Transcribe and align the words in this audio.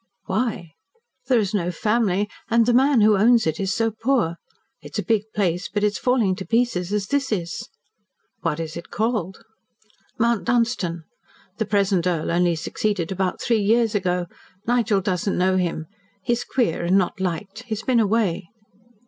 "Why?" 0.25 0.71
"There 1.27 1.37
is 1.37 1.53
no 1.53 1.69
family, 1.71 2.27
and 2.49 2.65
the 2.65 2.73
man 2.73 3.01
who 3.01 3.15
owns 3.19 3.45
it 3.45 3.59
is 3.59 3.71
so 3.71 3.91
poor. 3.91 4.37
It 4.81 4.93
is 4.93 4.97
a 4.97 5.05
big 5.05 5.25
place, 5.31 5.69
but 5.71 5.83
it 5.83 5.85
is 5.85 5.99
falling 5.99 6.35
to 6.37 6.43
pieces 6.43 6.91
as 6.91 7.05
this 7.05 7.31
is. 7.31 7.69
"What 8.39 8.59
is 8.59 8.75
it 8.75 8.89
called?" 8.89 9.43
"Mount 10.17 10.43
Dunstan. 10.45 11.03
The 11.59 11.67
present 11.67 12.07
earl 12.07 12.31
only 12.31 12.55
succeeded 12.55 13.11
about 13.11 13.39
three 13.39 13.61
years 13.61 13.93
ago. 13.93 14.25
Nigel 14.65 15.01
doesn't 15.01 15.37
know 15.37 15.57
him. 15.57 15.85
He 16.23 16.33
is 16.33 16.43
queer 16.45 16.83
and 16.83 16.97
not 16.97 17.19
liked. 17.19 17.61
He 17.61 17.69
has 17.69 17.83
been 17.83 17.99
away." 17.99 18.49